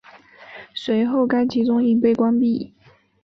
[0.73, 2.73] 随后该集中营被关闭。